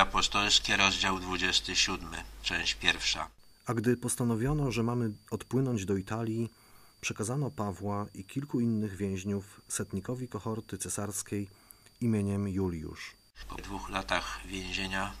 Dzieje 0.00 0.08
apostolskie, 0.08 0.76
rozdział 0.76 1.20
27, 1.20 2.08
część 2.42 2.74
pierwsza. 2.74 3.28
A 3.66 3.74
gdy 3.74 3.96
postanowiono, 3.96 4.72
że 4.72 4.82
mamy 4.82 5.10
odpłynąć 5.30 5.84
do 5.84 5.96
Italii, 5.96 6.50
przekazano 7.00 7.50
Pawła 7.50 8.06
i 8.14 8.24
kilku 8.24 8.60
innych 8.60 8.96
więźniów 8.96 9.60
setnikowi 9.68 10.28
kohorty 10.28 10.78
cesarskiej 10.78 11.48
imieniem 12.00 12.48
Juliusz. 12.48 13.14
Po 13.48 13.54
dwóch 13.54 13.90
latach 13.90 14.40
więzienia 14.46 15.12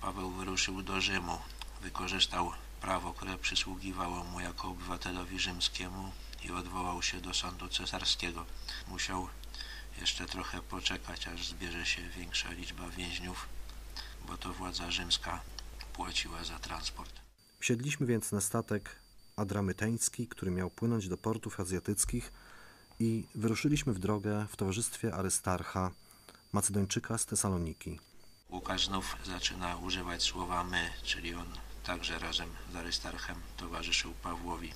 Paweł 0.00 0.30
wyruszył 0.30 0.82
do 0.82 1.00
Rzymu. 1.00 1.38
Wykorzystał 1.82 2.52
prawo, 2.80 3.12
które 3.12 3.38
przysługiwało 3.38 4.24
mu 4.24 4.40
jako 4.40 4.68
obywatelowi 4.68 5.38
rzymskiemu 5.38 6.12
i 6.44 6.50
odwołał 6.50 7.02
się 7.02 7.20
do 7.20 7.34
sądu 7.34 7.68
cesarskiego. 7.68 8.46
Musiał 8.88 9.28
jeszcze 10.00 10.26
trochę 10.26 10.62
poczekać, 10.62 11.28
aż 11.28 11.46
zbierze 11.46 11.86
się 11.86 12.02
większa 12.08 12.52
liczba 12.52 12.88
więźniów, 12.88 13.48
bo 14.26 14.36
to 14.36 14.52
władza 14.52 14.90
rzymska 14.90 15.40
płaciła 15.92 16.44
za 16.44 16.58
transport. 16.58 17.20
Wsiedliśmy 17.58 18.06
więc 18.06 18.32
na 18.32 18.40
statek 18.40 18.96
adramyteński, 19.36 20.28
który 20.28 20.50
miał 20.50 20.70
płynąć 20.70 21.08
do 21.08 21.16
portów 21.16 21.60
azjatyckich 21.60 22.32
i 23.00 23.28
wyruszyliśmy 23.34 23.92
w 23.92 23.98
drogę 23.98 24.46
w 24.50 24.56
towarzystwie 24.56 25.14
Arystarcha, 25.14 25.90
Macedończyka 26.52 27.18
z 27.18 27.26
Tesaloniki. 27.26 28.00
Łukasz 28.50 28.86
znów 28.86 29.16
zaczyna 29.24 29.76
używać 29.76 30.22
słowa 30.22 30.64
my, 30.64 30.90
czyli 31.02 31.34
on 31.34 31.46
także 31.84 32.18
razem 32.18 32.48
z 32.72 32.76
Arystarchem 32.76 33.36
towarzyszył 33.56 34.12
Pawłowi. 34.14 34.72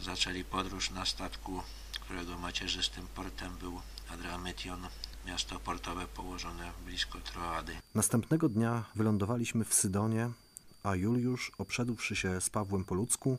Zaczęli 0.00 0.44
podróż 0.44 0.90
na 0.90 1.06
statku, 1.06 1.62
którego 2.00 2.38
macierzystym 2.38 3.06
portem 3.06 3.56
był 3.56 3.80
Adramytion, 4.08 4.88
miasto 5.26 5.60
portowe 5.60 6.06
położone 6.06 6.72
blisko 6.86 7.18
Troady. 7.20 7.76
Następnego 7.94 8.48
dnia 8.48 8.84
wylądowaliśmy 8.94 9.64
w 9.64 9.74
Sydonie, 9.74 10.30
a 10.82 10.94
Juliusz, 10.94 11.52
obszedłszy 11.58 12.16
się 12.16 12.40
z 12.40 12.50
Pawłem 12.50 12.84
po 12.84 12.94
ludzku, 12.94 13.38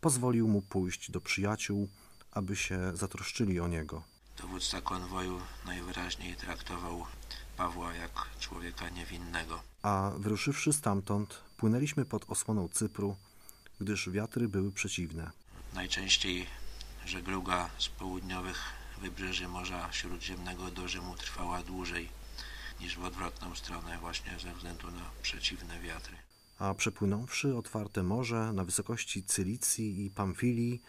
pozwolił 0.00 0.48
mu 0.48 0.62
pójść 0.62 1.10
do 1.10 1.20
przyjaciół, 1.20 1.88
aby 2.32 2.56
się 2.56 2.96
zatroszczyli 2.96 3.60
o 3.60 3.68
niego. 3.68 4.02
Dowódca 4.38 4.80
konwoju 4.80 5.40
najwyraźniej 5.66 6.36
traktował 6.36 7.06
Pawła 7.56 7.94
jak 7.94 8.26
człowieka 8.40 8.88
niewinnego. 8.88 9.62
A 9.82 10.12
wyruszywszy 10.18 10.72
stamtąd, 10.72 11.40
płynęliśmy 11.56 12.04
pod 12.04 12.30
osłoną 12.30 12.68
Cypru, 12.68 13.16
gdyż 13.80 14.10
wiatry 14.10 14.48
były 14.48 14.72
przeciwne. 14.72 15.30
Najczęściej 15.74 16.46
żegluga 17.06 17.70
z 17.78 17.88
południowych 17.88 18.58
wybrzeży 18.98 19.48
Morza 19.48 19.92
Śródziemnego 19.92 20.70
do 20.70 20.88
Rzymu 20.88 21.16
trwała 21.16 21.62
dłużej 21.62 22.08
niż 22.80 22.96
w 22.96 23.04
odwrotną 23.04 23.54
stronę 23.54 23.98
właśnie 23.98 24.38
ze 24.38 24.54
względu 24.54 24.90
na 24.90 25.10
przeciwne 25.22 25.80
wiatry. 25.80 26.16
A 26.58 26.74
przepłynąwszy 26.74 27.56
otwarte 27.56 28.02
morze 28.02 28.52
na 28.52 28.64
wysokości 28.64 29.22
Cylicji 29.22 30.04
i 30.04 30.10
Pamfilii, 30.10 30.82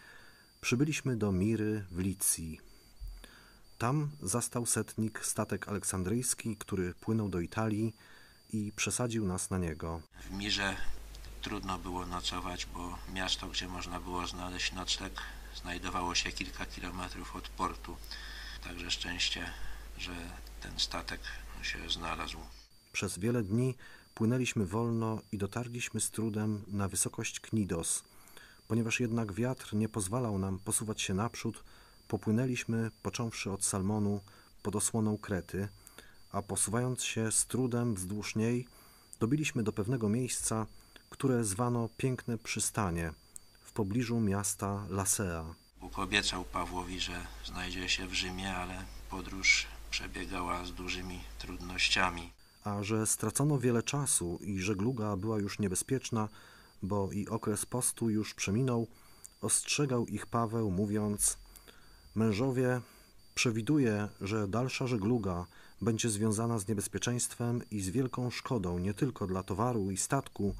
przybyliśmy 0.60 1.16
do 1.16 1.32
Miry 1.32 1.84
w 1.90 1.98
Licji. 1.98 2.60
Tam 3.78 4.10
zastał 4.22 4.66
setnik 4.66 5.24
statek 5.24 5.68
aleksandryjski, 5.68 6.56
który 6.56 6.94
płynął 6.94 7.28
do 7.28 7.40
Italii 7.40 7.96
i 8.52 8.72
przesadził 8.76 9.26
nas 9.26 9.50
na 9.50 9.58
niego. 9.58 10.00
W 10.24 10.30
Mirze 10.30 10.76
trudno 11.42 11.78
było 11.78 12.06
nocować, 12.06 12.66
bo 12.66 12.98
miasto, 13.12 13.48
gdzie 13.48 13.68
można 13.68 14.00
było 14.00 14.26
znaleźć 14.26 14.72
nocleg, 14.72 15.22
znajdowało 15.56 16.14
się 16.14 16.32
kilka 16.32 16.66
kilometrów 16.66 17.36
od 17.36 17.48
portu. 17.48 17.96
Także 18.64 18.90
szczęście, 18.90 19.52
że 19.98 20.12
ten 20.60 20.78
statek 20.78 21.20
się 21.62 21.90
znalazł. 21.90 22.38
Przez 22.92 23.18
wiele 23.18 23.42
dni 23.42 23.74
płynęliśmy 24.14 24.66
wolno 24.66 25.22
i 25.32 25.38
dotarliśmy 25.38 26.00
z 26.00 26.10
trudem 26.10 26.62
na 26.66 26.88
wysokość 26.88 27.40
Knidos. 27.40 28.04
Ponieważ 28.68 29.00
jednak 29.00 29.32
wiatr 29.32 29.74
nie 29.74 29.88
pozwalał 29.88 30.38
nam 30.38 30.58
posuwać 30.58 31.02
się 31.02 31.14
naprzód, 31.14 31.64
popłynęliśmy, 32.08 32.90
począwszy 33.02 33.50
od 33.50 33.64
Salmonu, 33.64 34.20
pod 34.62 34.76
osłoną 34.76 35.18
Krety, 35.18 35.68
a 36.32 36.42
posuwając 36.42 37.04
się 37.04 37.32
z 37.32 37.46
trudem 37.46 37.94
wzdłuż 37.94 38.36
niej, 38.36 38.66
dobiliśmy 39.20 39.62
do 39.62 39.72
pewnego 39.72 40.08
miejsca, 40.08 40.66
które 41.10 41.44
zwano 41.44 41.88
Piękne 41.96 42.38
Przystanie, 42.38 43.12
pobliżu 43.80 44.20
miasta 44.20 44.86
Lasea. 44.90 45.54
Bóg 45.80 45.98
obiecał 45.98 46.44
Pawłowi, 46.44 47.00
że 47.00 47.26
znajdzie 47.44 47.88
się 47.88 48.06
w 48.06 48.14
Rzymie, 48.14 48.56
ale 48.56 48.84
podróż 49.10 49.66
przebiegała 49.90 50.64
z 50.64 50.72
dużymi 50.72 51.20
trudnościami. 51.38 52.32
A 52.64 52.82
że 52.82 53.06
stracono 53.06 53.58
wiele 53.58 53.82
czasu 53.82 54.38
i 54.42 54.60
żegluga 54.60 55.16
była 55.16 55.38
już 55.38 55.58
niebezpieczna, 55.58 56.28
bo 56.82 57.12
i 57.12 57.28
okres 57.28 57.66
postu 57.66 58.10
już 58.10 58.34
przeminął, 58.34 58.86
ostrzegał 59.40 60.06
ich 60.06 60.26
Paweł, 60.26 60.70
mówiąc: 60.70 61.38
Mężowie, 62.14 62.80
przewiduję, 63.34 64.08
że 64.20 64.48
dalsza 64.48 64.86
żegluga 64.86 65.46
będzie 65.80 66.10
związana 66.10 66.58
z 66.58 66.68
niebezpieczeństwem 66.68 67.62
i 67.70 67.80
z 67.80 67.90
wielką 67.90 68.30
szkodą 68.30 68.78
nie 68.78 68.94
tylko 68.94 69.26
dla 69.26 69.42
towaru 69.42 69.90
i 69.90 69.96
statku, 69.96 70.54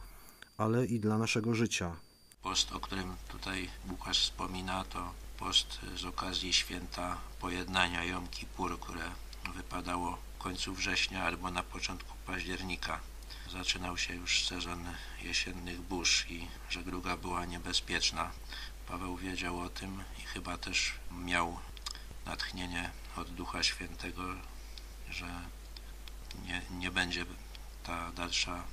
ale 0.57 0.87
i 0.87 1.01
dla 1.01 1.19
naszego 1.19 1.55
życia. 1.55 1.97
Post, 2.43 2.73
o 2.73 2.81
którym 2.81 3.17
tutaj 3.29 3.71
Łukasz 3.91 4.19
wspomina, 4.19 4.85
to 4.85 5.13
post 5.39 5.79
z 5.97 6.05
okazji 6.05 6.53
święta 6.53 7.19
pojednania 7.41 8.05
Jom 8.05 8.29
Kippur, 8.29 8.81
które 8.81 9.11
wypadało 9.55 10.19
w 10.35 10.43
końcu 10.43 10.75
września 10.75 11.25
albo 11.25 11.51
na 11.51 11.63
początku 11.63 12.17
października. 12.27 13.01
Zaczynał 13.51 13.99
się 13.99 14.15
już 14.15 14.47
sezon 14.47 14.85
jesiennych 15.23 15.81
burz 15.81 16.31
i 16.31 16.49
żegluga 16.71 17.17
była 17.17 17.45
niebezpieczna. 17.45 18.31
Paweł 18.87 19.17
wiedział 19.17 19.61
o 19.61 19.69
tym 19.69 20.05
i 20.19 20.23
chyba 20.23 20.59
też 20.59 20.93
miał 21.11 21.59
natchnienie 22.27 22.91
od 23.17 23.31
Ducha 23.31 23.63
Świętego, 23.63 24.23
że 25.11 25.41
nie, 26.45 26.63
nie 26.71 26.91
będzie 26.91 27.27
ta 27.85 28.13
dalsza 28.13 28.65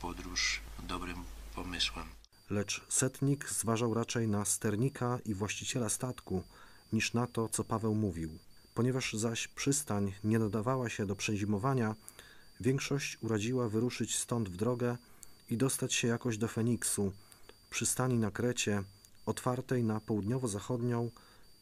podróż 0.00 0.60
dobrym 0.78 1.24
pomysłem. 1.54 2.21
Lecz 2.52 2.82
setnik 2.88 3.50
zważał 3.50 3.94
raczej 3.94 4.28
na 4.28 4.44
sternika 4.44 5.18
i 5.24 5.34
właściciela 5.34 5.88
statku, 5.88 6.42
niż 6.92 7.14
na 7.14 7.26
to, 7.26 7.48
co 7.48 7.64
Paweł 7.64 7.94
mówił. 7.94 8.38
Ponieważ 8.74 9.12
zaś 9.12 9.48
przystań 9.48 10.12
nie 10.24 10.38
nadawała 10.38 10.88
się 10.88 11.06
do 11.06 11.16
przezimowania, 11.16 11.94
większość 12.60 13.18
uradziła 13.20 13.68
wyruszyć 13.68 14.18
stąd 14.18 14.48
w 14.48 14.56
drogę 14.56 14.96
i 15.50 15.56
dostać 15.56 15.94
się 15.94 16.08
jakoś 16.08 16.38
do 16.38 16.48
Feniksu, 16.48 17.12
przystani 17.70 18.18
na 18.18 18.30
Krecie, 18.30 18.82
otwartej 19.26 19.84
na 19.84 20.00
południowo-zachodnią 20.00 21.10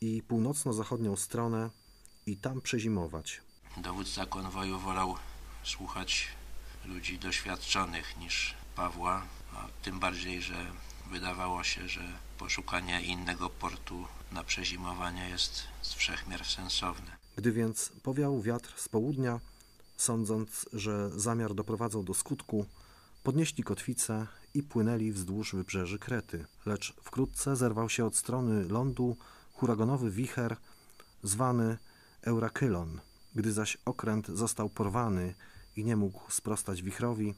i 0.01 0.22
północno-zachodnią 0.22 1.17
stronę 1.17 1.71
i 2.27 2.37
tam 2.37 2.61
przezimować. 2.61 3.41
Dowódca 3.77 4.27
konwoju 4.27 4.78
wolał 4.78 5.15
słuchać 5.62 6.28
ludzi 6.84 7.19
doświadczonych 7.19 8.17
niż 8.19 8.55
Pawła, 8.77 9.22
tym 9.83 10.00
bardziej, 10.00 10.43
że 10.43 10.66
wydawało 11.11 11.65
się, 11.65 11.88
że 11.88 12.00
poszukanie 12.38 13.03
innego 13.03 13.50
portu 13.50 14.05
na 14.33 14.44
przezimowanie 14.44 15.28
jest 15.28 15.62
z 15.83 15.94
wszechmiar 15.94 16.44
sensowne. 16.44 17.16
Gdy 17.37 17.53
więc 17.53 17.93
powiał 18.03 18.43
wiatr 18.43 18.75
z 18.77 18.89
południa, 18.89 19.41
sądząc, 19.97 20.69
że 20.72 21.10
zamiar 21.10 21.55
doprowadzał 21.55 22.03
do 22.03 22.15
skutku, 22.15 22.66
podnieśli 23.22 23.65
kotwicę 23.65 24.27
i 24.55 24.62
płynęli 24.62 25.12
wzdłuż 25.12 25.55
wybrzeży 25.55 25.99
Krety. 25.99 26.47
Lecz 26.66 26.94
wkrótce 27.03 27.56
zerwał 27.56 27.89
się 27.89 28.05
od 28.06 28.16
strony 28.16 28.65
lądu 28.69 29.16
huraganowy 29.53 30.10
wicher 30.10 30.57
zwany 31.22 31.78
Eurakylon. 32.22 33.01
Gdy 33.34 33.53
zaś 33.53 33.78
okręt 33.84 34.27
został 34.27 34.69
porwany 34.69 35.34
i 35.77 35.84
nie 35.84 35.97
mógł 35.97 36.30
sprostać 36.30 36.83
wichrowi, 36.83 37.34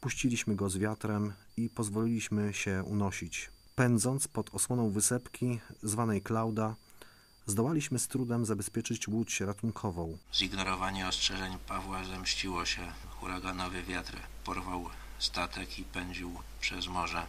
puściliśmy 0.00 0.56
go 0.56 0.70
z 0.70 0.76
wiatrem 0.76 1.32
i 1.56 1.70
pozwoliliśmy 1.70 2.54
się 2.54 2.82
unosić. 2.86 3.50
Pędząc 3.74 4.28
pod 4.28 4.54
osłoną 4.54 4.90
wysepki 4.90 5.60
zwanej 5.82 6.22
Klauda, 6.22 6.76
zdołaliśmy 7.46 7.98
z 7.98 8.08
trudem 8.08 8.44
zabezpieczyć 8.44 9.08
łódź 9.08 9.40
ratunkową. 9.40 10.18
Zignorowanie 10.34 11.08
ostrzeżeń 11.08 11.58
Pawła 11.66 12.04
zemściło 12.04 12.64
się. 12.64 12.92
Huraganowy 13.10 13.82
wiatr 13.82 14.16
porwał 14.44 14.84
statek 15.18 15.78
i 15.78 15.84
pędził 15.84 16.34
przez 16.60 16.86
morze. 16.86 17.26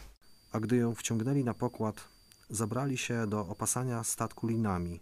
A 0.52 0.60
gdy 0.60 0.76
ją 0.78 0.96
wciągnęli 0.96 1.44
na 1.44 1.54
pokład, 1.54 2.08
zabrali 2.50 2.98
się 2.98 3.28
do 3.28 3.40
opasania 3.40 4.04
statku 4.04 4.48
linami. 4.48 5.00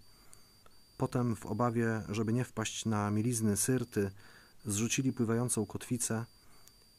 Potem, 0.97 1.35
w 1.35 1.45
obawie, 1.45 2.01
żeby 2.09 2.33
nie 2.33 2.45
wpaść 2.45 2.85
na 2.85 3.11
mielizny 3.11 3.57
Syrty, 3.57 4.11
zrzucili 4.65 5.13
pływającą 5.13 5.65
kotwicę 5.65 6.25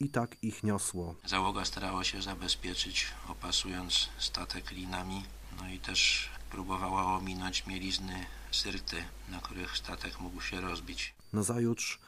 i 0.00 0.08
tak 0.08 0.37
ich 0.43 0.62
niosło. 0.62 1.14
Załoga 1.25 1.64
starała 1.64 2.05
się 2.05 2.23
zabezpieczyć, 2.23 3.06
opasując 3.29 4.08
statek 4.19 4.70
linami, 4.70 5.23
no 5.58 5.69
i 5.69 5.79
też 5.79 6.29
próbowała 6.50 7.17
ominąć 7.17 7.67
mielizny 7.67 8.26
Syrty, 8.52 9.05
na 9.29 9.41
których 9.41 9.76
statek 9.76 10.20
mógł 10.20 10.41
się 10.41 10.61
rozbić. 10.61 11.14
Nazajutrz, 11.32 11.99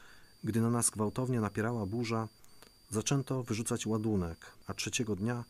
gdy 0.43 0.61
na 0.61 0.69
nas 0.69 0.89
gwałtownie 0.89 1.41
napierała 1.41 1.85
burza, 1.85 2.27
zaczęto 2.89 3.43
wyrzucać 3.43 3.85
ładunek, 3.85 4.51
a 4.67 4.73
trzeciego 4.73 5.15
dnia 5.15 5.43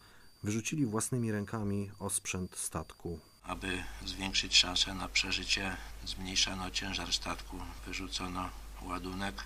wyrzucili 0.44 0.86
własnymi 0.86 1.32
rękami 1.32 1.92
osprzęt 2.00 2.58
statku. 2.58 3.20
Aby 3.44 3.84
zwiększyć 4.06 4.56
szanse 4.56 4.94
na 4.94 5.08
przeżycie, 5.08 5.78
zmniejszano 6.06 6.72
ciężar 6.72 7.14
statku, 7.14 7.58
wyrzucono 7.86 8.50
ładunek, 8.82 9.44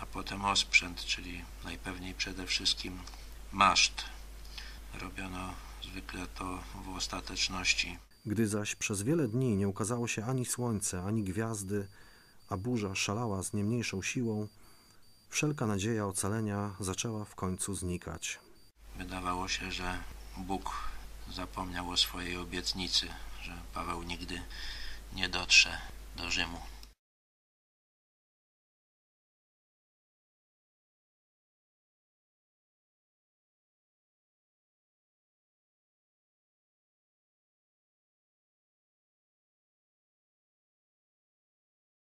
a 0.00 0.06
potem 0.06 0.44
osprzęt, 0.44 1.04
czyli 1.04 1.44
najpewniej 1.64 2.14
przede 2.14 2.46
wszystkim 2.46 2.98
maszt. 3.52 4.04
Robiono 5.00 5.54
zwykle 5.82 6.26
to 6.26 6.58
w 6.84 6.88
ostateczności. 6.96 7.98
Gdy 8.26 8.48
zaś 8.48 8.74
przez 8.74 9.02
wiele 9.02 9.28
dni 9.28 9.56
nie 9.56 9.68
ukazało 9.68 10.08
się 10.08 10.24
ani 10.24 10.46
słońce, 10.46 11.02
ani 11.02 11.22
gwiazdy, 11.22 11.88
a 12.48 12.56
burza 12.56 12.94
szalała 12.94 13.42
z 13.42 13.52
nie 13.52 13.64
mniejszą 13.64 14.02
siłą, 14.02 14.48
wszelka 15.28 15.66
nadzieja 15.66 16.06
ocalenia 16.06 16.74
zaczęła 16.80 17.24
w 17.24 17.34
końcu 17.34 17.74
znikać. 17.74 18.38
Wydawało 18.96 19.48
się, 19.48 19.72
że 19.72 19.98
Bóg 20.36 20.74
zapomniał 21.34 21.90
o 21.90 21.96
swojej 21.96 22.36
obietnicy, 22.36 23.08
że 23.42 23.52
Paweł 23.74 24.02
nigdy 24.02 24.42
nie 25.12 25.28
dotrze 25.28 25.78
do 26.16 26.30
Rzymu. 26.30 26.60